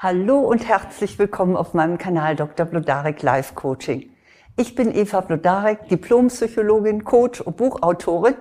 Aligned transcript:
Hallo 0.00 0.38
und 0.38 0.68
herzlich 0.68 1.18
willkommen 1.18 1.56
auf 1.56 1.74
meinem 1.74 1.98
Kanal 1.98 2.36
Dr. 2.36 2.66
Blodarek 2.66 3.20
Life 3.20 3.56
Coaching. 3.56 4.08
Ich 4.56 4.76
bin 4.76 4.94
Eva 4.94 5.22
Blodarek, 5.22 5.88
Diplompsychologin, 5.88 7.02
Coach 7.02 7.40
und 7.40 7.56
Buchautorin 7.56 8.36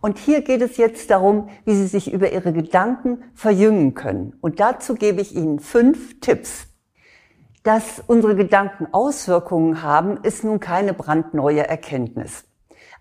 und 0.00 0.18
hier 0.18 0.42
geht 0.42 0.62
es 0.62 0.76
jetzt 0.76 1.10
darum, 1.10 1.48
wie 1.64 1.74
Sie 1.74 1.88
sich 1.88 2.12
über 2.12 2.30
Ihre 2.30 2.52
Gedanken 2.52 3.24
verjüngen 3.34 3.94
können. 3.94 4.36
Und 4.40 4.60
dazu 4.60 4.94
gebe 4.94 5.20
ich 5.20 5.34
Ihnen 5.34 5.58
fünf 5.58 6.20
Tipps. 6.20 6.68
Dass 7.64 8.00
unsere 8.06 8.36
Gedanken 8.36 8.86
Auswirkungen 8.92 9.82
haben, 9.82 10.18
ist 10.22 10.44
nun 10.44 10.60
keine 10.60 10.94
brandneue 10.94 11.66
Erkenntnis. 11.66 12.44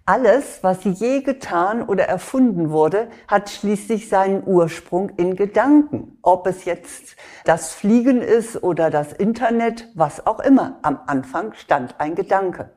Alles, 0.10 0.64
was 0.64 0.86
je 0.86 1.22
getan 1.22 1.84
oder 1.84 2.06
erfunden 2.06 2.72
wurde, 2.72 3.10
hat 3.28 3.52
schließlich 3.52 4.10
seinen 4.10 4.42
Ursprung 4.44 5.12
in 5.18 5.36
Gedanken. 5.36 6.18
Ob 6.24 6.48
es 6.48 6.66
jetzt 6.66 7.16
das 7.46 7.74
Fliegen 7.74 8.20
ist 8.20 8.64
oder 8.64 8.90
das 8.90 9.14
Internet, 9.14 9.88
was 9.94 10.26
auch 10.26 10.40
immer. 10.40 10.80
Am 10.82 10.98
Anfang 11.06 11.54
stand 11.54 11.94
ein 12.00 12.16
Gedanke. 12.16 12.72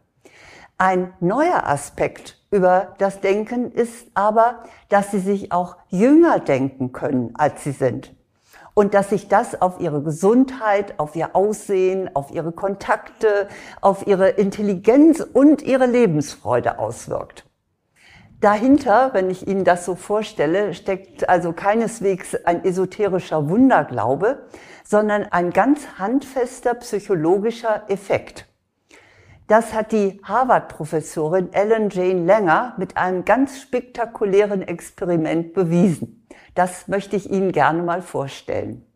Ein 0.77 1.15
neuer 1.21 1.67
Aspekt 1.67 2.37
über 2.51 2.97
das 2.99 3.23
Denken 3.23 3.73
ist 3.73 4.09
aber, 4.12 4.65
dass 4.91 5.11
sie 5.11 5.21
sich 5.21 5.53
auch 5.53 5.79
jünger 5.89 6.39
denken 6.39 6.93
können, 6.93 7.31
als 7.33 7.65
sie 7.65 7.73
sind 7.73 8.15
und 8.75 8.95
dass 8.95 9.11
sich 9.11 9.29
das 9.29 9.61
auf 9.61 9.81
ihre 9.81 10.03
Gesundheit, 10.03 10.99
auf 10.99 11.15
ihr 11.17 11.35
Aussehen, 11.37 12.11
auf 12.15 12.31
ihre 12.33 12.53
Kontakte, 12.53 13.48
auf 13.81 14.07
ihre 14.07 14.31
Intelligenz 14.31 15.21
und 15.21 15.62
ihre 15.62 15.87
Lebensfreude 15.87 16.79
auswirkt. 16.79 17.45
Dahinter, 18.41 19.11
wenn 19.12 19.31
ich 19.31 19.47
Ihnen 19.47 19.62
das 19.62 19.85
so 19.85 19.95
vorstelle, 19.95 20.75
steckt 20.75 21.29
also 21.29 21.53
keineswegs 21.53 22.35
ein 22.45 22.65
esoterischer 22.65 23.48
Wunderglaube, 23.48 24.48
sondern 24.84 25.23
ein 25.31 25.51
ganz 25.51 25.87
handfester 25.98 26.75
psychologischer 26.75 27.84
Effekt. 27.89 28.52
Das 29.53 29.75
hat 29.75 29.92
die 29.92 30.19
Harvard-Professorin 30.25 31.53
Ellen 31.53 31.91
Jane 31.91 32.25
Langer 32.25 32.72
mit 32.78 32.97
einem 32.97 33.27
ganz 33.27 33.61
spektakulären 33.61 34.62
Experiment 34.62 35.53
bewiesen. 35.53 36.27
Das 36.55 36.89
möchte 36.89 37.17
ich 37.17 37.31
Ihnen 37.31 37.53
gerne 37.53 37.83
mal 37.83 38.00
vorstellen. 38.00 38.86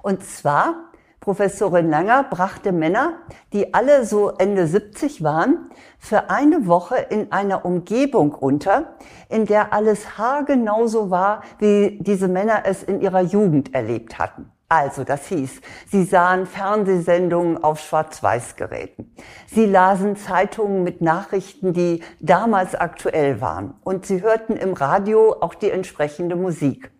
Und 0.00 0.24
zwar, 0.24 0.90
Professorin 1.20 1.90
Langer 1.90 2.24
brachte 2.24 2.72
Männer, 2.72 3.18
die 3.52 3.74
alle 3.74 4.06
so 4.06 4.30
Ende 4.30 4.66
70 4.66 5.22
waren, 5.22 5.68
für 5.98 6.30
eine 6.30 6.66
Woche 6.66 6.96
in 6.96 7.30
einer 7.30 7.66
Umgebung 7.66 8.32
unter, 8.32 8.96
in 9.28 9.44
der 9.44 9.74
alles 9.74 10.16
haargenau 10.16 10.86
so 10.86 11.10
war, 11.10 11.42
wie 11.58 11.98
diese 12.00 12.28
Männer 12.28 12.62
es 12.64 12.82
in 12.82 13.02
ihrer 13.02 13.20
Jugend 13.20 13.74
erlebt 13.74 14.18
hatten. 14.18 14.50
Also, 14.74 15.04
das 15.04 15.28
hieß, 15.28 15.60
sie 15.88 16.02
sahen 16.02 16.46
Fernsehsendungen 16.46 17.62
auf 17.62 17.78
Schwarz-Weiß-Geräten. 17.78 19.14
Sie 19.46 19.66
lasen 19.66 20.16
Zeitungen 20.16 20.82
mit 20.82 21.00
Nachrichten, 21.00 21.72
die 21.72 22.02
damals 22.18 22.74
aktuell 22.74 23.40
waren. 23.40 23.74
Und 23.84 24.04
sie 24.04 24.20
hörten 24.20 24.56
im 24.56 24.72
Radio 24.72 25.36
auch 25.40 25.54
die 25.54 25.70
entsprechende 25.70 26.34
Musik. 26.34 26.90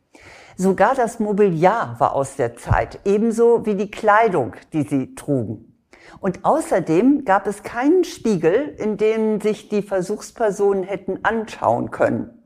Sogar 0.57 0.95
das 0.95 1.19
Mobiliar 1.19 1.97
war 1.99 2.15
aus 2.15 2.37
der 2.37 2.55
Zeit, 2.55 3.01
ebenso 3.05 3.67
wie 3.67 3.75
die 3.75 3.91
Kleidung, 3.91 4.55
die 4.73 4.83
sie 4.83 5.17
trugen. 5.17 5.75
Und 6.21 6.45
außerdem 6.45 7.25
gab 7.25 7.49
es 7.49 7.65
keinen 7.65 8.05
Spiegel, 8.05 8.73
in 8.79 8.99
dem 8.99 9.41
sich 9.41 9.69
die 9.69 9.83
Versuchspersonen 9.83 10.85
hätten 10.85 11.25
anschauen 11.25 11.91
können. 11.91 12.44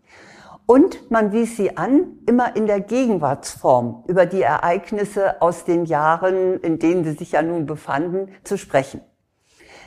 Und 0.70 1.10
man 1.10 1.32
wies 1.32 1.56
sie 1.56 1.78
an, 1.78 2.18
immer 2.26 2.54
in 2.54 2.66
der 2.66 2.80
Gegenwartsform 2.80 4.04
über 4.06 4.26
die 4.26 4.42
Ereignisse 4.42 5.40
aus 5.40 5.64
den 5.64 5.86
Jahren, 5.86 6.60
in 6.60 6.78
denen 6.78 7.04
sie 7.04 7.12
sich 7.12 7.32
ja 7.32 7.40
nun 7.40 7.64
befanden, 7.64 8.28
zu 8.44 8.58
sprechen. 8.58 9.00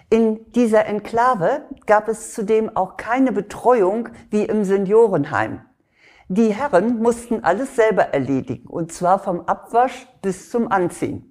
In 0.09 0.52
dieser 0.53 0.87
Enklave 0.87 1.65
gab 1.85 2.07
es 2.07 2.33
zudem 2.33 2.75
auch 2.75 2.97
keine 2.97 3.31
Betreuung 3.31 4.09
wie 4.31 4.41
im 4.41 4.64
Seniorenheim. 4.64 5.61
Die 6.30 6.52
Herren 6.52 6.97
mussten 6.97 7.43
alles 7.43 7.75
selber 7.75 8.05
erledigen, 8.05 8.65
und 8.67 8.91
zwar 8.91 9.20
vom 9.20 9.41
Abwasch 9.41 10.08
bis 10.23 10.49
zum 10.49 10.71
Anziehen. 10.71 11.30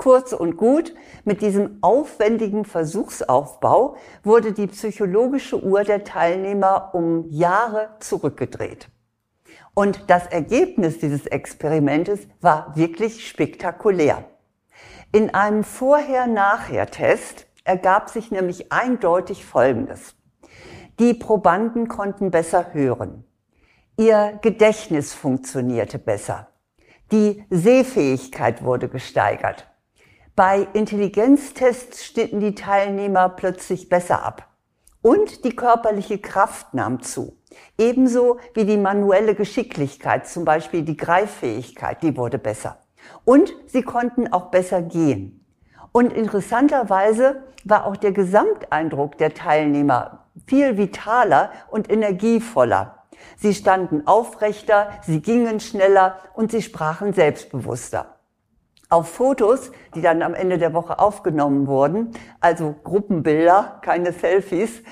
Kurz 0.00 0.32
und 0.32 0.56
gut, 0.56 0.94
mit 1.26 1.42
diesem 1.42 1.76
aufwendigen 1.82 2.64
Versuchsaufbau 2.64 3.96
wurde 4.22 4.54
die 4.54 4.66
psychologische 4.68 5.62
Uhr 5.62 5.84
der 5.84 6.04
Teilnehmer 6.04 6.94
um 6.94 7.28
Jahre 7.28 7.90
zurückgedreht. 7.98 8.88
Und 9.74 10.04
das 10.08 10.26
Ergebnis 10.26 11.00
dieses 11.00 11.26
Experimentes 11.26 12.20
war 12.40 12.74
wirklich 12.76 13.28
spektakulär. 13.28 14.24
In 15.12 15.34
einem 15.34 15.64
Vorher-Nachher-Test 15.64 17.46
ergab 17.64 18.08
sich 18.08 18.30
nämlich 18.30 18.72
eindeutig 18.72 19.44
Folgendes. 19.44 20.14
Die 20.98 21.12
Probanden 21.12 21.88
konnten 21.88 22.30
besser 22.30 22.72
hören. 22.72 23.24
Ihr 23.98 24.38
Gedächtnis 24.40 25.12
funktionierte 25.12 25.98
besser. 25.98 26.48
Die 27.12 27.44
Sehfähigkeit 27.50 28.64
wurde 28.64 28.88
gesteigert. 28.88 29.69
Bei 30.36 30.68
Intelligenztests 30.74 32.04
schnitten 32.04 32.40
die 32.40 32.54
Teilnehmer 32.54 33.28
plötzlich 33.30 33.88
besser 33.88 34.24
ab. 34.24 34.46
Und 35.02 35.44
die 35.44 35.56
körperliche 35.56 36.18
Kraft 36.18 36.72
nahm 36.72 37.02
zu. 37.02 37.36
Ebenso 37.76 38.38
wie 38.54 38.64
die 38.64 38.76
manuelle 38.76 39.34
Geschicklichkeit, 39.34 40.28
zum 40.28 40.44
Beispiel 40.44 40.82
die 40.82 40.96
Greiffähigkeit, 40.96 42.02
die 42.02 42.16
wurde 42.16 42.38
besser. 42.38 42.78
Und 43.24 43.52
sie 43.66 43.82
konnten 43.82 44.32
auch 44.32 44.50
besser 44.50 44.82
gehen. 44.82 45.44
Und 45.90 46.12
interessanterweise 46.12 47.42
war 47.64 47.86
auch 47.86 47.96
der 47.96 48.12
Gesamteindruck 48.12 49.18
der 49.18 49.34
Teilnehmer 49.34 50.26
viel 50.46 50.78
vitaler 50.78 51.50
und 51.70 51.90
energievoller. 51.90 53.04
Sie 53.36 53.52
standen 53.52 54.06
aufrechter, 54.06 54.90
sie 55.02 55.20
gingen 55.20 55.58
schneller 55.58 56.18
und 56.34 56.52
sie 56.52 56.62
sprachen 56.62 57.12
selbstbewusster 57.12 58.19
auf 58.90 59.08
Fotos, 59.08 59.70
die 59.94 60.02
dann 60.02 60.20
am 60.22 60.34
Ende 60.34 60.58
der 60.58 60.74
Woche 60.74 60.98
aufgenommen 60.98 61.66
wurden, 61.68 62.10
also 62.40 62.74
Gruppenbilder, 62.84 63.78
keine 63.82 64.12
Selfies, 64.12 64.82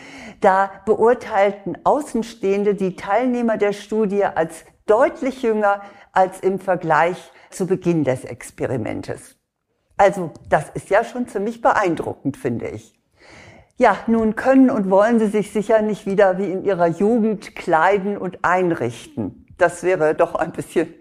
da 0.41 0.71
beurteilten 0.87 1.77
Außenstehende 1.85 2.77
die 2.77 2.95
Teilnehmer 2.95 3.57
der 3.57 3.73
Studie 3.73 4.25
als 4.25 4.65
deutlich 4.87 5.43
jünger 5.43 5.83
als 6.13 6.41
im 6.41 6.61
Vergleich 6.61 7.33
zu 7.51 7.67
Beginn 7.67 8.05
des 8.05 8.25
Experimentes. 8.25 9.37
Also 9.97 10.31
das 10.49 10.71
ist 10.71 10.91
ja 10.91 11.03
schon 11.03 11.27
ziemlich 11.27 11.61
beeindruckend, 11.61 12.37
finde 12.37 12.69
ich. 12.69 12.99
Ja, 13.79 13.97
nun 14.07 14.37
können 14.37 14.71
und 14.71 14.91
wollen 14.91 15.19
Sie 15.19 15.27
sich 15.27 15.53
sicher 15.53 15.83
nicht 15.83 16.07
wieder 16.07 16.39
wie 16.39 16.51
in 16.51 16.65
Ihrer 16.65 16.87
Jugend 16.87 17.55
kleiden 17.57 18.17
und 18.17 18.45
einrichten. 18.45 19.48
Das 19.59 19.83
wäre 19.83 20.15
doch 20.15 20.35
ein 20.35 20.53
bisschen 20.53 20.95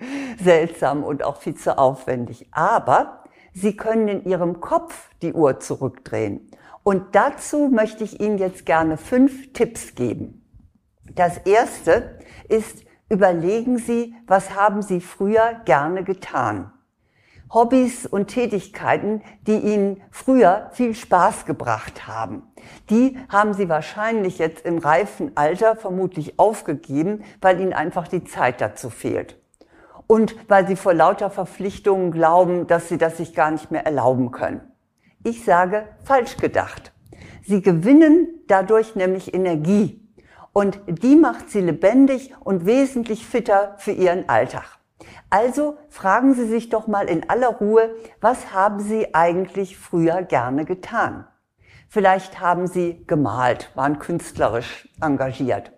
seltsam 0.44 1.04
und 1.04 1.24
auch 1.24 1.38
viel 1.38 1.56
zu 1.56 1.78
aufwendig. 1.78 2.48
Aber 2.52 3.24
Sie 3.54 3.76
können 3.76 4.08
in 4.08 4.26
Ihrem 4.26 4.60
Kopf 4.60 5.10
die 5.22 5.34
Uhr 5.34 5.60
zurückdrehen. 5.60 6.52
Und 6.84 7.16
dazu 7.16 7.70
möchte 7.70 8.04
ich 8.04 8.20
Ihnen 8.20 8.38
jetzt 8.38 8.66
gerne 8.66 8.98
fünf 8.98 9.54
Tipps 9.54 9.96
geben. 9.96 10.44
Das 11.16 11.38
erste 11.38 12.20
ist, 12.50 12.84
überlegen 13.10 13.78
Sie, 13.78 14.16
was 14.28 14.56
haben 14.56 14.82
Sie 14.82 15.02
früher 15.02 15.62
gerne 15.66 16.04
getan? 16.04 16.72
Hobbys 17.54 18.06
und 18.06 18.28
Tätigkeiten, 18.28 19.22
die 19.42 19.58
Ihnen 19.58 20.02
früher 20.12 20.70
viel 20.74 20.94
Spaß 20.94 21.46
gebracht 21.46 22.08
haben. 22.08 22.44
Die 22.90 23.18
haben 23.30 23.54
Sie 23.54 23.70
wahrscheinlich 23.70 24.38
jetzt 24.38 24.66
im 24.66 24.80
reifen 24.80 25.32
Alter 25.36 25.76
vermutlich 25.76 26.40
aufgegeben, 26.40 27.24
weil 27.40 27.62
Ihnen 27.62 27.74
einfach 27.74 28.08
die 28.10 28.26
Zeit 28.26 28.60
dazu 28.60 28.90
fehlt. 28.90 29.40
Und 30.08 30.36
weil 30.50 30.68
Sie 30.68 30.76
vor 30.76 30.94
lauter 30.94 31.30
Verpflichtungen 31.30 32.12
glauben, 32.12 32.68
dass 32.68 32.90
Sie 32.90 32.98
das 32.98 33.18
sich 33.18 33.34
gar 33.34 33.52
nicht 33.52 33.72
mehr 33.72 33.86
erlauben 33.86 34.32
können. 34.32 34.62
Ich 35.24 35.44
sage, 35.46 35.88
falsch 36.04 36.38
gedacht. 36.38 36.92
Sie 37.44 37.62
gewinnen 37.62 38.28
dadurch 38.48 38.96
nämlich 38.96 39.34
Energie. 39.34 40.06
Und 40.52 40.82
die 40.88 41.16
macht 41.16 41.50
Sie 41.50 41.62
lebendig 41.62 42.34
und 42.42 42.66
wesentlich 42.66 43.26
fitter 43.26 43.76
für 43.78 43.92
Ihren 43.92 44.28
Alltag. 44.28 44.77
Also 45.30 45.78
fragen 45.90 46.34
Sie 46.36 46.48
sich 46.48 46.70
doch 46.70 46.88
mal 46.88 47.10
in 47.10 47.30
aller 47.30 47.50
Ruhe, 47.50 47.96
was 48.22 48.54
haben 48.54 48.80
Sie 48.80 49.14
eigentlich 49.14 49.78
früher 49.78 50.22
gerne 50.24 50.64
getan? 50.64 51.28
Vielleicht 51.90 52.40
haben 52.40 52.68
Sie 52.68 53.04
gemalt, 53.08 53.70
waren 53.76 54.00
künstlerisch 54.00 54.88
engagiert. 55.02 55.72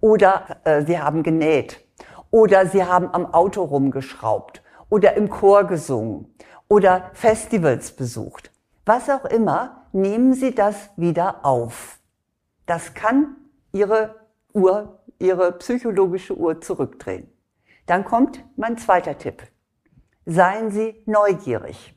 Oder 0.00 0.58
äh, 0.64 0.84
Sie 0.84 0.98
haben 0.98 1.22
genäht. 1.22 1.84
Oder 2.30 2.66
Sie 2.66 2.84
haben 2.84 3.12
am 3.12 3.32
Auto 3.32 3.62
rumgeschraubt. 3.62 4.62
Oder 4.88 5.14
im 5.14 5.30
Chor 5.30 5.64
gesungen. 5.64 6.34
Oder 6.68 7.10
Festivals 7.12 7.92
besucht. 7.92 8.50
Was 8.84 9.08
auch 9.10 9.24
immer, 9.24 9.86
nehmen 9.92 10.34
Sie 10.34 10.54
das 10.54 10.90
wieder 10.96 11.44
auf. 11.44 11.98
Das 12.66 12.94
kann 12.94 13.36
Ihre 13.72 14.16
Uhr, 14.52 15.00
Ihre 15.18 15.52
psychologische 15.52 16.36
Uhr 16.36 16.60
zurückdrehen. 16.60 17.30
Dann 17.88 18.04
kommt 18.04 18.44
mein 18.56 18.76
zweiter 18.76 19.16
Tipp. 19.16 19.42
Seien 20.26 20.70
Sie 20.70 21.02
neugierig. 21.06 21.94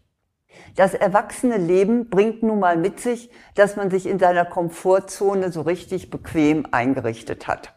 Das 0.76 0.94
erwachsene 0.94 1.58
Leben 1.58 2.10
bringt 2.10 2.44
nun 2.44 2.60
mal 2.60 2.78
mit 2.78 3.02
sich, 3.02 3.30
dass 3.56 3.76
man 3.76 3.92
sich 3.92 4.08
in 4.08 4.18
seiner 4.18 4.46
Komfortzone 4.46 5.52
so 5.52 5.62
richtig 5.62 6.10
bequem 6.10 6.66
eingerichtet 6.72 7.48
hat. 7.48 7.74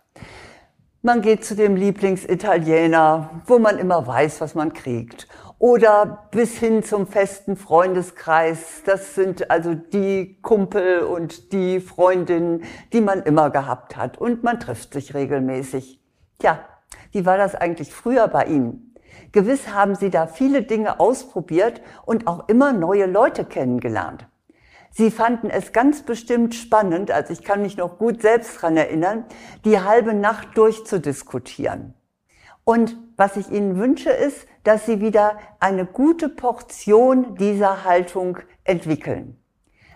Man 1.02 1.22
geht 1.22 1.44
zu 1.44 1.56
dem 1.56 1.74
Lieblingsitaliener, 1.74 3.42
wo 3.46 3.58
man 3.58 3.78
immer 3.78 4.06
weiß, 4.06 4.40
was 4.40 4.54
man 4.54 4.72
kriegt. 4.72 5.26
Oder 5.58 6.28
bis 6.30 6.56
hin 6.56 6.84
zum 6.84 7.08
festen 7.08 7.56
Freundeskreis. 7.56 8.82
Das 8.86 9.16
sind 9.16 9.50
also 9.50 9.74
die 9.74 10.40
Kumpel 10.40 11.00
und 11.00 11.52
die 11.52 11.80
Freundinnen, 11.80 12.62
die 12.92 13.00
man 13.00 13.22
immer 13.24 13.50
gehabt 13.50 13.96
hat. 13.96 14.18
Und 14.18 14.44
man 14.44 14.60
trifft 14.60 14.92
sich 14.94 15.14
regelmäßig. 15.14 16.00
Tja, 16.38 16.60
wie 17.14 17.24
war 17.24 17.38
das 17.38 17.54
eigentlich 17.54 17.92
früher 17.92 18.26
bei 18.26 18.46
Ihnen? 18.46 18.92
Gewiss 19.30 19.68
haben 19.68 19.94
Sie 19.94 20.10
da 20.10 20.26
viele 20.26 20.62
Dinge 20.62 20.98
ausprobiert 20.98 21.80
und 22.04 22.26
auch 22.26 22.48
immer 22.48 22.72
neue 22.72 23.06
Leute 23.06 23.44
kennengelernt. 23.44 24.26
Sie 24.90 25.10
fanden 25.10 25.48
es 25.48 25.72
ganz 25.72 26.02
bestimmt 26.02 26.54
spannend, 26.54 27.10
also 27.10 27.32
ich 27.32 27.42
kann 27.42 27.62
mich 27.62 27.76
noch 27.76 27.98
gut 27.98 28.20
selbst 28.20 28.60
dran 28.60 28.76
erinnern, 28.76 29.24
die 29.64 29.78
halbe 29.80 30.12
Nacht 30.12 30.56
durchzudiskutieren. 30.56 31.94
Und 32.64 32.96
was 33.16 33.36
ich 33.36 33.50
Ihnen 33.50 33.76
wünsche, 33.76 34.10
ist, 34.10 34.46
dass 34.64 34.86
Sie 34.86 35.00
wieder 35.00 35.38
eine 35.60 35.86
gute 35.86 36.28
Portion 36.28 37.36
dieser 37.36 37.84
Haltung 37.84 38.38
entwickeln. 38.64 39.38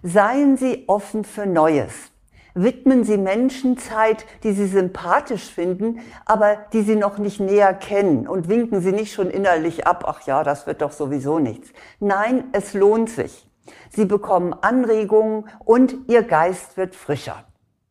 Seien 0.03 0.57
Sie 0.57 0.85
offen 0.87 1.25
für 1.25 1.47
Neues. 1.47 2.13
Widmen 2.61 3.05
Sie 3.05 3.19
Menschen 3.19 3.79
Zeit, 3.79 4.27
die 4.43 4.51
Sie 4.51 4.67
sympathisch 4.67 5.49
finden, 5.49 6.01
aber 6.25 6.57
die 6.73 6.83
Sie 6.83 6.97
noch 6.97 7.19
nicht 7.19 7.39
näher 7.39 7.73
kennen 7.73 8.27
und 8.27 8.49
winken 8.49 8.81
Sie 8.81 8.91
nicht 8.91 9.13
schon 9.13 9.31
innerlich 9.31 9.87
ab, 9.87 10.05
ach 10.09 10.23
ja, 10.27 10.43
das 10.43 10.67
wird 10.67 10.83
doch 10.83 10.91
sowieso 10.91 11.39
nichts. 11.39 11.73
Nein, 12.01 12.45
es 12.51 12.75
lohnt 12.75 13.11
sich. 13.11 13.49
Sie 13.91 14.07
bekommen 14.07 14.55
Anregungen 14.55 15.49
und 15.65 15.95
Ihr 16.09 16.25
Geist 16.25 16.77
wird 16.77 16.97
frischer. 16.97 17.45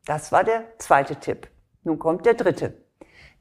Das 0.05 0.33
war 0.33 0.43
der 0.43 0.63
zweite 0.79 1.15
Tipp. 1.15 1.47
Nun 1.83 1.97
kommt 1.97 2.25
der 2.25 2.33
dritte. 2.33 2.73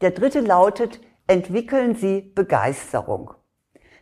Der 0.02 0.12
dritte 0.12 0.38
lautet, 0.40 1.00
entwickeln 1.26 1.96
Sie 1.96 2.20
Begeisterung. 2.20 3.32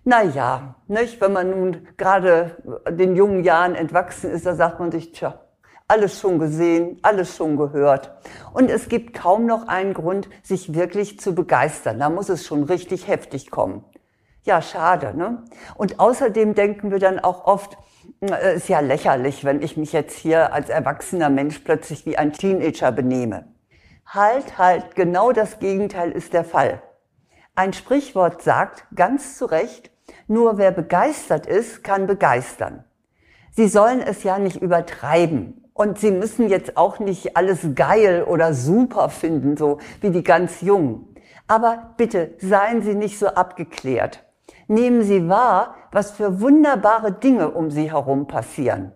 Na 0.05 0.23
ja, 0.23 0.75
nicht? 0.89 1.23
Wenn 1.23 1.33
man 1.33 1.49
nun 1.49 1.89
gerade 1.97 2.57
den 2.91 3.17
jungen 3.17 3.45
Jahren 3.45 3.75
entwachsen 3.75 4.31
ist, 4.31 4.45
da 4.45 4.55
sagt 4.55 4.79
man 4.79 4.93
sich, 4.93 5.13
tja, 5.13 5.41
alles 5.87 6.21
schon 6.21 6.39
gesehen, 6.39 6.99
alles 7.03 7.37
schon 7.37 7.57
gehört. 7.57 8.13
Und 8.53 8.71
es 8.71 8.89
gibt 8.89 9.15
kaum 9.15 9.47
noch 9.47 9.69
einen 9.69 9.95
Grund, 9.95 10.29
sich 10.43 10.75
wirklich 10.75 11.21
zu 11.21 11.35
begeistern. 11.35 11.99
Da 11.99 12.11
muss 12.11 12.29
es 12.29 12.47
schon 12.47 12.65
richtig 12.65 13.07
heftig 13.09 13.51
kommen. 13.51 13.85
Ja, 14.45 14.61
schade, 14.61 15.17
ne? 15.17 15.43
Und 15.75 16.01
außerdem 16.01 16.55
denken 16.55 16.91
wir 16.91 16.99
dann 16.99 17.19
auch 17.19 17.47
oft, 17.47 17.79
äh, 18.21 18.57
ist 18.57 18.69
ja 18.69 18.81
lächerlich, 18.81 19.45
wenn 19.45 19.63
ich 19.63 19.77
mich 19.77 19.93
jetzt 19.93 20.19
hier 20.19 20.53
als 20.53 20.69
erwachsener 20.69 21.31
Mensch 21.31 21.61
plötzlich 21.61 22.05
wie 22.05 22.19
ein 22.19 22.33
Teenager 22.33 22.93
benehme. 22.93 23.49
Halt, 24.07 24.59
halt, 24.59 24.95
genau 24.97 25.33
das 25.33 25.61
Gegenteil 25.61 26.13
ist 26.13 26.35
der 26.35 26.45
Fall. 26.45 26.83
Ein 27.55 27.73
Sprichwort 27.73 28.43
sagt 28.43 28.85
ganz 28.95 29.39
zu 29.39 29.47
Recht, 29.47 29.91
nur 30.27 30.59
wer 30.59 30.73
begeistert 30.73 31.47
ist, 31.47 31.83
kann 31.83 32.07
begeistern. 32.07 32.85
Sie 33.53 33.69
sollen 33.69 34.01
es 34.01 34.25
ja 34.25 34.39
nicht 34.39 34.61
übertreiben. 34.61 35.64
Und 35.75 35.99
Sie 35.99 36.13
müssen 36.13 36.49
jetzt 36.49 36.77
auch 36.77 37.01
nicht 37.01 37.37
alles 37.37 37.75
geil 37.75 38.23
oder 38.23 38.55
super 38.55 39.09
finden, 39.09 39.57
so 39.57 39.79
wie 40.01 40.11
die 40.11 40.23
ganz 40.23 40.61
Jungen. 40.61 41.17
Aber 41.49 41.95
bitte 41.97 42.35
seien 42.39 42.81
Sie 42.81 42.95
nicht 42.95 43.19
so 43.19 43.27
abgeklärt. 43.27 44.25
Nehmen 44.69 45.03
Sie 45.03 45.29
wahr, 45.29 45.75
was 45.91 46.13
für 46.13 46.41
wunderbare 46.41 47.11
Dinge 47.11 47.51
um 47.51 47.73
Sie 47.73 47.91
herum 47.91 48.29
passieren. 48.29 48.93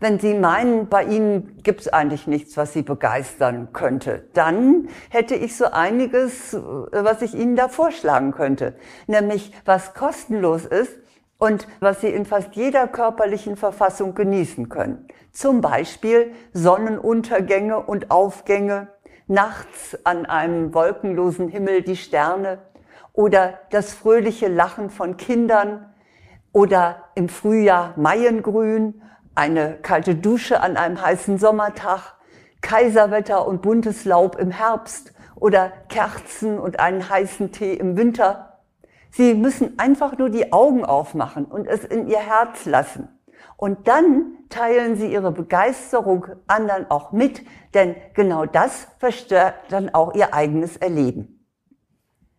Wenn 0.00 0.18
Sie 0.18 0.34
meinen, 0.34 0.88
bei 0.88 1.04
Ihnen 1.04 1.62
gibt 1.62 1.82
es 1.82 1.88
eigentlich 1.88 2.26
nichts, 2.26 2.56
was 2.56 2.72
Sie 2.72 2.82
begeistern 2.82 3.72
könnte, 3.72 4.28
dann 4.34 4.88
hätte 5.10 5.36
ich 5.36 5.56
so 5.56 5.66
einiges, 5.66 6.54
äh, 6.54 6.58
was 6.58 7.22
ich 7.22 7.34
Ihnen 7.34 7.54
da 7.54 7.68
vorschlagen 7.68 8.32
könnte. 8.32 8.74
Nämlich, 9.06 9.52
was 9.64 9.94
kostenlos 9.94 10.66
ist 10.66 10.98
und 11.38 11.66
was 11.80 12.00
Sie 12.00 12.08
in 12.08 12.26
fast 12.26 12.54
jeder 12.54 12.86
körperlichen 12.86 13.56
Verfassung 13.56 14.14
genießen 14.14 14.68
können. 14.68 15.06
Zum 15.32 15.60
Beispiel 15.60 16.32
Sonnenuntergänge 16.52 17.80
und 17.80 18.10
Aufgänge, 18.10 18.88
nachts 19.26 19.98
an 20.04 20.26
einem 20.26 20.74
wolkenlosen 20.74 21.48
Himmel 21.48 21.82
die 21.82 21.96
Sterne, 21.96 22.58
oder 23.14 23.60
das 23.70 23.94
fröhliche 23.94 24.48
Lachen 24.48 24.90
von 24.90 25.16
Kindern 25.16 25.94
oder 26.52 27.04
im 27.14 27.28
Frühjahr 27.28 27.94
Maiengrün, 27.96 29.02
eine 29.34 29.78
kalte 29.82 30.14
Dusche 30.14 30.60
an 30.60 30.76
einem 30.76 31.00
heißen 31.00 31.38
Sommertag, 31.38 32.14
Kaiserwetter 32.60 33.46
und 33.46 33.62
buntes 33.62 34.04
Laub 34.04 34.36
im 34.38 34.50
Herbst 34.50 35.12
oder 35.36 35.72
Kerzen 35.88 36.58
und 36.58 36.80
einen 36.80 37.08
heißen 37.08 37.52
Tee 37.52 37.74
im 37.74 37.96
Winter. 37.96 38.53
Sie 39.16 39.34
müssen 39.34 39.78
einfach 39.78 40.18
nur 40.18 40.28
die 40.28 40.52
Augen 40.52 40.84
aufmachen 40.84 41.44
und 41.44 41.66
es 41.68 41.84
in 41.84 42.08
ihr 42.08 42.18
Herz 42.18 42.66
lassen. 42.66 43.08
Und 43.56 43.86
dann 43.86 44.38
teilen 44.48 44.96
sie 44.96 45.12
ihre 45.12 45.30
Begeisterung 45.30 46.26
anderen 46.48 46.90
auch 46.90 47.12
mit, 47.12 47.42
denn 47.74 47.94
genau 48.14 48.44
das 48.44 48.88
verstärkt 48.98 49.70
dann 49.70 49.94
auch 49.94 50.16
ihr 50.16 50.34
eigenes 50.34 50.76
Erleben. 50.76 51.46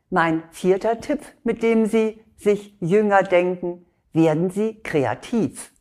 Mein 0.09 0.43
vierter 0.51 0.99
Tipp, 0.99 1.21
mit 1.45 1.63
dem 1.63 1.85
Sie 1.85 2.21
sich 2.35 2.75
jünger 2.81 3.23
denken, 3.23 3.85
werden 4.11 4.49
Sie 4.49 4.81
kreativ. 4.81 5.71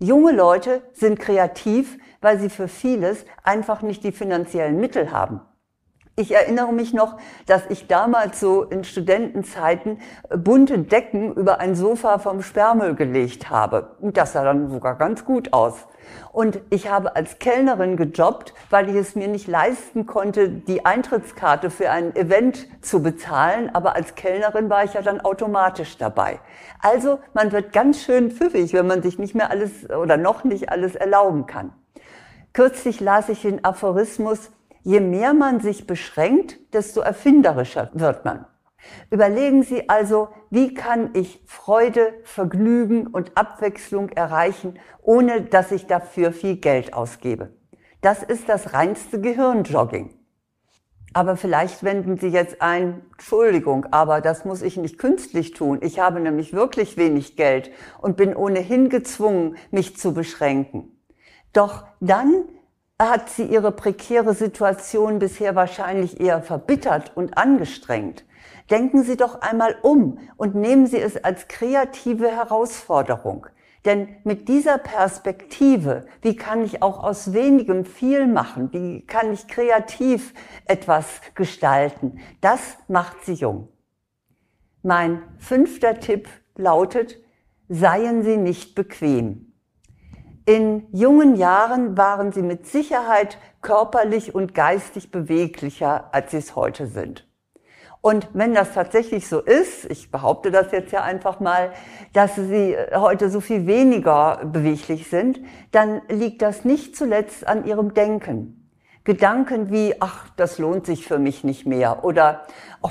Junge 0.00 0.32
Leute 0.32 0.82
sind 0.92 1.20
kreativ, 1.20 1.96
weil 2.20 2.40
sie 2.40 2.50
für 2.50 2.66
vieles 2.66 3.24
einfach 3.44 3.82
nicht 3.82 4.02
die 4.02 4.12
finanziellen 4.12 4.80
Mittel 4.80 5.12
haben. 5.12 5.40
Ich 6.16 6.32
erinnere 6.32 6.72
mich 6.72 6.94
noch, 6.94 7.16
dass 7.46 7.62
ich 7.70 7.88
damals 7.88 8.38
so 8.38 8.62
in 8.62 8.84
Studentenzeiten 8.84 9.98
bunte 10.30 10.78
Decken 10.78 11.34
über 11.34 11.58
ein 11.58 11.74
Sofa 11.74 12.18
vom 12.18 12.40
Sperrmüll 12.40 12.94
gelegt 12.94 13.50
habe. 13.50 13.96
Das 14.00 14.32
sah 14.32 14.44
dann 14.44 14.70
sogar 14.70 14.96
ganz 14.96 15.24
gut 15.24 15.52
aus. 15.52 15.74
Und 16.30 16.60
ich 16.70 16.88
habe 16.88 17.16
als 17.16 17.40
Kellnerin 17.40 17.96
gejobbt, 17.96 18.54
weil 18.70 18.88
ich 18.90 18.94
es 18.94 19.16
mir 19.16 19.26
nicht 19.26 19.48
leisten 19.48 20.06
konnte, 20.06 20.48
die 20.50 20.86
Eintrittskarte 20.86 21.68
für 21.68 21.90
ein 21.90 22.14
Event 22.14 22.68
zu 22.80 23.02
bezahlen. 23.02 23.74
Aber 23.74 23.96
als 23.96 24.14
Kellnerin 24.14 24.70
war 24.70 24.84
ich 24.84 24.94
ja 24.94 25.02
dann 25.02 25.20
automatisch 25.20 25.98
dabei. 25.98 26.38
Also 26.80 27.18
man 27.32 27.50
wird 27.50 27.72
ganz 27.72 28.04
schön 28.04 28.30
pfiffig, 28.30 28.72
wenn 28.72 28.86
man 28.86 29.02
sich 29.02 29.18
nicht 29.18 29.34
mehr 29.34 29.50
alles 29.50 29.90
oder 29.90 30.16
noch 30.16 30.44
nicht 30.44 30.68
alles 30.68 30.94
erlauben 30.94 31.46
kann. 31.46 31.72
Kürzlich 32.52 33.00
las 33.00 33.28
ich 33.30 33.42
den 33.42 33.64
Aphorismus, 33.64 34.52
Je 34.84 35.00
mehr 35.00 35.32
man 35.32 35.60
sich 35.60 35.86
beschränkt, 35.86 36.58
desto 36.74 37.00
erfinderischer 37.00 37.90
wird 37.94 38.26
man. 38.26 38.46
Überlegen 39.10 39.62
Sie 39.62 39.88
also, 39.88 40.28
wie 40.50 40.74
kann 40.74 41.10
ich 41.14 41.42
Freude, 41.46 42.12
Vergnügen 42.24 43.06
und 43.06 43.34
Abwechslung 43.34 44.10
erreichen, 44.10 44.78
ohne 45.00 45.40
dass 45.40 45.72
ich 45.72 45.86
dafür 45.86 46.32
viel 46.32 46.56
Geld 46.56 46.92
ausgebe. 46.92 47.56
Das 48.02 48.22
ist 48.22 48.46
das 48.50 48.74
reinste 48.74 49.22
Gehirnjogging. 49.22 50.14
Aber 51.14 51.36
vielleicht 51.36 51.82
wenden 51.82 52.18
Sie 52.18 52.28
jetzt 52.28 52.60
ein, 52.60 53.06
Entschuldigung, 53.12 53.86
aber 53.90 54.20
das 54.20 54.44
muss 54.44 54.60
ich 54.60 54.76
nicht 54.76 54.98
künstlich 54.98 55.54
tun. 55.54 55.78
Ich 55.80 55.98
habe 55.98 56.20
nämlich 56.20 56.52
wirklich 56.52 56.98
wenig 56.98 57.36
Geld 57.36 57.70
und 58.02 58.18
bin 58.18 58.36
ohnehin 58.36 58.90
gezwungen, 58.90 59.56
mich 59.70 59.96
zu 59.96 60.12
beschränken. 60.12 61.00
Doch 61.54 61.86
dann 62.00 62.44
hat 63.00 63.28
sie 63.28 63.44
ihre 63.44 63.72
prekäre 63.72 64.34
Situation 64.34 65.18
bisher 65.18 65.56
wahrscheinlich 65.56 66.20
eher 66.20 66.42
verbittert 66.42 67.16
und 67.16 67.36
angestrengt. 67.36 68.24
Denken 68.70 69.02
Sie 69.02 69.16
doch 69.16 69.40
einmal 69.40 69.76
um 69.82 70.18
und 70.36 70.54
nehmen 70.54 70.86
Sie 70.86 70.98
es 70.98 71.22
als 71.22 71.48
kreative 71.48 72.28
Herausforderung. 72.28 73.46
Denn 73.84 74.08
mit 74.24 74.48
dieser 74.48 74.78
Perspektive, 74.78 76.06
wie 76.22 76.36
kann 76.36 76.64
ich 76.64 76.82
auch 76.82 77.02
aus 77.02 77.34
wenigem 77.34 77.84
viel 77.84 78.26
machen? 78.26 78.72
Wie 78.72 79.04
kann 79.04 79.32
ich 79.32 79.48
kreativ 79.48 80.32
etwas 80.64 81.20
gestalten? 81.34 82.20
Das 82.40 82.78
macht 82.88 83.24
Sie 83.24 83.34
jung. 83.34 83.68
Mein 84.82 85.22
fünfter 85.38 86.00
Tipp 86.00 86.28
lautet, 86.56 87.18
seien 87.68 88.22
Sie 88.22 88.38
nicht 88.38 88.74
bequem. 88.74 89.53
In 90.46 90.86
jungen 90.92 91.36
Jahren 91.36 91.96
waren 91.96 92.30
sie 92.32 92.42
mit 92.42 92.66
Sicherheit 92.66 93.38
körperlich 93.62 94.34
und 94.34 94.54
geistig 94.54 95.10
beweglicher, 95.10 96.10
als 96.12 96.32
sie 96.32 96.36
es 96.36 96.54
heute 96.54 96.86
sind. 96.86 97.26
Und 98.02 98.28
wenn 98.34 98.52
das 98.52 98.74
tatsächlich 98.74 99.26
so 99.26 99.40
ist, 99.40 99.86
ich 99.86 100.10
behaupte 100.10 100.50
das 100.50 100.70
jetzt 100.72 100.92
ja 100.92 101.02
einfach 101.02 101.40
mal, 101.40 101.72
dass 102.12 102.36
sie 102.36 102.76
heute 102.92 103.30
so 103.30 103.40
viel 103.40 103.66
weniger 103.66 104.42
beweglich 104.44 105.08
sind, 105.08 105.40
dann 105.72 106.02
liegt 106.10 106.42
das 106.42 106.66
nicht 106.66 106.94
zuletzt 106.94 107.48
an 107.48 107.64
ihrem 107.64 107.94
Denken. 107.94 108.70
Gedanken 109.04 109.70
wie, 109.70 109.94
ach, 110.00 110.28
das 110.36 110.58
lohnt 110.58 110.84
sich 110.84 111.06
für 111.06 111.18
mich 111.18 111.44
nicht 111.44 111.66
mehr 111.66 112.04
oder 112.04 112.42
oh, 112.82 112.90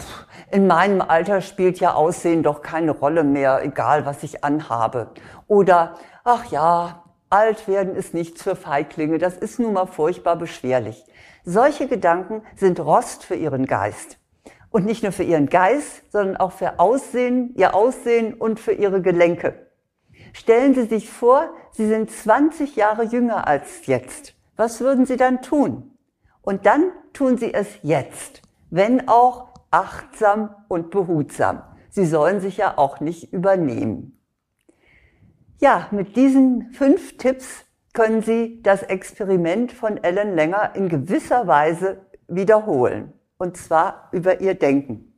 in 0.49 0.65
meinem 0.65 1.01
Alter 1.01 1.41
spielt 1.41 1.79
ja 1.79 1.93
Aussehen 1.93 2.41
doch 2.41 2.63
keine 2.63 2.91
Rolle 2.91 3.23
mehr, 3.23 3.63
egal 3.63 4.07
was 4.07 4.23
ich 4.23 4.43
anhabe. 4.43 5.11
Oder, 5.47 5.93
ach 6.23 6.45
ja, 6.51 7.02
alt 7.33 7.67
werden 7.67 7.95
ist 7.95 8.13
nichts 8.13 8.43
für 8.43 8.55
Feiglinge, 8.55 9.17
das 9.17 9.35
ist 9.35 9.59
nun 9.59 9.73
mal 9.73 9.87
furchtbar 9.87 10.35
beschwerlich. 10.35 11.03
Solche 11.43 11.87
Gedanken 11.87 12.43
sind 12.55 12.79
Rost 12.79 13.25
für 13.25 13.33
Ihren 13.33 13.65
Geist. 13.65 14.19
Und 14.69 14.85
nicht 14.85 15.01
nur 15.01 15.11
für 15.11 15.23
Ihren 15.23 15.49
Geist, 15.49 16.03
sondern 16.11 16.37
auch 16.37 16.51
für 16.51 16.79
Aussehen, 16.79 17.51
Ihr 17.55 17.73
Aussehen 17.73 18.35
und 18.35 18.59
für 18.59 18.73
Ihre 18.73 19.01
Gelenke. 19.01 19.67
Stellen 20.33 20.75
Sie 20.75 20.85
sich 20.85 21.09
vor, 21.09 21.49
Sie 21.71 21.87
sind 21.87 22.11
20 22.11 22.75
Jahre 22.75 23.03
jünger 23.03 23.47
als 23.47 23.87
jetzt. 23.87 24.35
Was 24.55 24.79
würden 24.79 25.07
Sie 25.07 25.17
dann 25.17 25.41
tun? 25.41 25.97
Und 26.43 26.67
dann 26.67 26.91
tun 27.13 27.37
Sie 27.37 27.51
es 27.51 27.67
jetzt, 27.81 28.43
wenn 28.69 29.07
auch 29.07 29.47
achtsam 29.71 30.55
und 30.67 30.91
behutsam. 30.91 31.63
Sie 31.89 32.05
sollen 32.05 32.41
sich 32.41 32.57
ja 32.57 32.77
auch 32.77 32.99
nicht 32.99 33.33
übernehmen. 33.33 34.22
Ja, 35.59 35.87
mit 35.91 36.15
diesen 36.15 36.71
fünf 36.73 37.17
Tipps 37.17 37.65
können 37.93 38.21
Sie 38.21 38.61
das 38.63 38.83
Experiment 38.83 39.71
von 39.71 40.03
Ellen 40.03 40.35
Länger 40.35 40.75
in 40.75 40.89
gewisser 40.89 41.47
Weise 41.47 42.05
wiederholen. 42.27 43.13
Und 43.37 43.57
zwar 43.57 44.09
über 44.11 44.41
Ihr 44.41 44.55
Denken. 44.55 45.15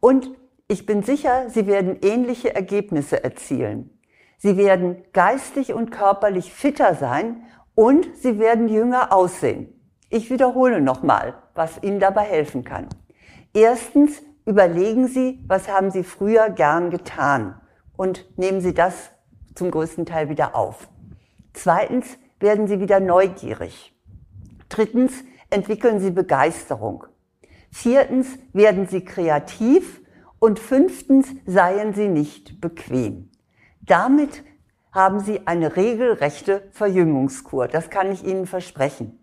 Und 0.00 0.30
ich 0.68 0.84
bin 0.84 1.02
sicher, 1.02 1.48
Sie 1.48 1.66
werden 1.66 1.98
ähnliche 2.02 2.54
Ergebnisse 2.54 3.24
erzielen. 3.24 3.98
Sie 4.36 4.56
werden 4.56 5.02
geistig 5.12 5.72
und 5.72 5.90
körperlich 5.90 6.52
fitter 6.52 6.94
sein 6.94 7.44
und 7.74 8.08
Sie 8.16 8.38
werden 8.38 8.68
jünger 8.68 9.12
aussehen. 9.12 9.72
Ich 10.10 10.30
wiederhole 10.30 10.80
nochmal, 10.80 11.34
was 11.54 11.82
Ihnen 11.82 12.00
dabei 12.00 12.22
helfen 12.22 12.64
kann. 12.64 12.88
Erstens, 13.52 14.22
überlegen 14.44 15.08
Sie, 15.08 15.42
was 15.46 15.68
haben 15.68 15.90
Sie 15.90 16.04
früher 16.04 16.50
gern 16.50 16.90
getan 16.90 17.60
und 17.96 18.26
nehmen 18.38 18.60
Sie 18.60 18.74
das 18.74 19.10
zum 19.58 19.70
größten 19.70 20.06
Teil 20.06 20.28
wieder 20.28 20.54
auf. 20.54 20.88
Zweitens, 21.52 22.18
werden 22.40 22.68
Sie 22.68 22.80
wieder 22.80 23.00
neugierig. 23.00 23.94
Drittens, 24.68 25.12
entwickeln 25.50 25.98
Sie 26.00 26.10
Begeisterung. 26.10 27.04
Viertens, 27.70 28.38
werden 28.52 28.86
Sie 28.86 29.04
kreativ. 29.04 30.00
Und 30.40 30.60
fünftens, 30.60 31.26
seien 31.46 31.94
Sie 31.94 32.06
nicht 32.06 32.60
bequem. 32.60 33.30
Damit 33.80 34.44
haben 34.92 35.18
Sie 35.18 35.48
eine 35.48 35.74
regelrechte 35.74 36.68
Verjüngungskur. 36.70 37.66
Das 37.66 37.90
kann 37.90 38.12
ich 38.12 38.24
Ihnen 38.24 38.46
versprechen. 38.46 39.17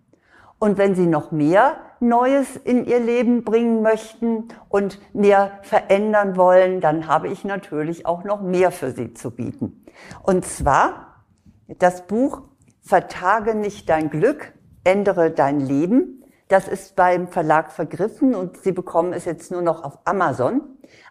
Und 0.59 0.77
wenn 0.77 0.95
Sie 0.95 1.05
noch 1.05 1.31
mehr 1.31 1.77
Neues 1.99 2.55
in 2.55 2.85
Ihr 2.85 2.99
Leben 2.99 3.43
bringen 3.43 3.81
möchten 3.81 4.49
und 4.69 4.99
mehr 5.13 5.59
verändern 5.61 6.37
wollen, 6.37 6.81
dann 6.81 7.07
habe 7.07 7.27
ich 7.27 7.43
natürlich 7.43 8.05
auch 8.05 8.23
noch 8.23 8.41
mehr 8.41 8.71
für 8.71 8.91
Sie 8.91 9.13
zu 9.13 9.31
bieten. 9.31 9.85
Und 10.23 10.45
zwar 10.45 11.23
das 11.67 12.07
Buch 12.07 12.43
Vertage 12.81 13.55
nicht 13.55 13.89
dein 13.89 14.09
Glück, 14.09 14.53
ändere 14.83 15.31
dein 15.31 15.59
Leben. 15.59 16.14
Das 16.47 16.67
ist 16.67 16.95
beim 16.95 17.27
Verlag 17.27 17.71
vergriffen 17.71 18.35
und 18.35 18.57
Sie 18.57 18.71
bekommen 18.71 19.13
es 19.13 19.25
jetzt 19.25 19.51
nur 19.51 19.63
noch 19.63 19.83
auf 19.83 19.97
Amazon. 20.05 20.61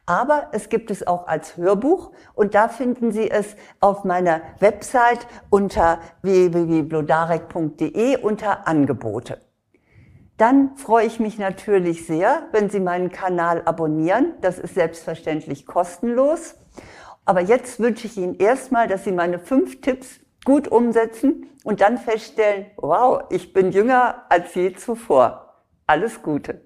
Aber 0.07 0.51
es 0.53 0.69
gibt 0.69 0.93
es 0.93 1.05
auch 1.07 1.27
als 1.27 1.57
Hörbuch 1.57 2.13
und 2.35 2.55
da 2.55 2.69
finden 2.69 3.11
Sie 3.11 3.29
es 3.31 3.57
auf 3.81 4.05
meiner 4.05 4.43
Website 4.61 5.27
unter 5.51 5.99
www.blodarek.de 6.23 8.19
unter 8.19 8.69
Angebote. 8.69 9.41
Dann 10.37 10.77
freue 10.77 11.07
ich 11.07 11.19
mich 11.21 11.39
natürlich 11.39 12.07
sehr, 12.07 12.49
wenn 12.53 12.71
Sie 12.71 12.81
meinen 12.81 13.11
Kanal 13.11 13.63
abonnieren. 13.65 14.35
Das 14.41 14.59
ist 14.59 14.75
selbstverständlich 14.75 15.67
kostenlos. 15.67 16.57
Aber 17.25 17.41
jetzt 17.41 17.81
wünsche 17.81 18.07
ich 18.07 18.17
Ihnen 18.17 18.35
erstmal, 18.37 18.87
dass 18.87 19.05
Sie 19.05 19.13
meine 19.13 19.39
fünf 19.39 19.81
Tipps 19.81 20.21
gut 20.45 20.69
umsetzen 20.69 21.47
und 21.65 21.81
dann 21.81 21.99
feststellen, 21.99 22.67
wow, 22.77 23.25
ich 23.31 23.53
bin 23.53 23.73
jünger 23.73 24.27
als 24.29 24.55
je 24.55 24.73
zuvor. 24.75 25.63
Alles 25.87 26.23
Gute. 26.23 26.65